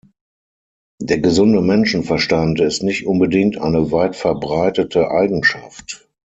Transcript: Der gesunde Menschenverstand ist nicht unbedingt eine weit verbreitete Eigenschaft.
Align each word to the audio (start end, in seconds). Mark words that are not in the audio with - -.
Der 0.99 1.19
gesunde 1.19 1.61
Menschenverstand 1.61 2.59
ist 2.59 2.81
nicht 2.81 3.05
unbedingt 3.05 3.59
eine 3.61 3.91
weit 3.91 4.15
verbreitete 4.15 5.11
Eigenschaft. 5.11 6.09